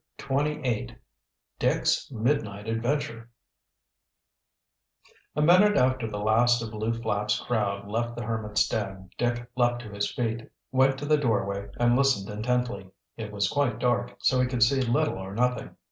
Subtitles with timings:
[0.17, 0.95] CHAPTER XXVIII
[1.59, 3.29] DICK'S MIDNIGHT ADVENTURE
[5.35, 9.81] A minute after the last of Lew Flapp's crowd left the hermit's den Dick leaped
[9.81, 12.89] to his feet, went to the doorway, and listened intently.
[13.15, 15.75] It was quite dark, so he could see little or nothing.